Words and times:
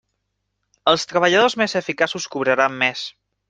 Els 0.93 1.05
treballadors 1.11 1.59
més 1.65 1.77
eficaços 1.83 2.29
cobraran 2.37 2.83
més. 2.85 3.09